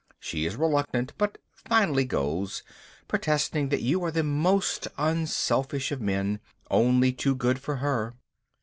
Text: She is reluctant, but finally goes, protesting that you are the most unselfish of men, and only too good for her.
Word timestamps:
She 0.19 0.47
is 0.47 0.55
reluctant, 0.55 1.13
but 1.19 1.37
finally 1.53 2.05
goes, 2.05 2.63
protesting 3.07 3.69
that 3.69 3.83
you 3.83 4.03
are 4.03 4.09
the 4.09 4.23
most 4.23 4.87
unselfish 4.97 5.91
of 5.91 6.01
men, 6.01 6.25
and 6.25 6.39
only 6.71 7.11
too 7.13 7.35
good 7.35 7.59
for 7.59 7.75
her. 7.75 8.15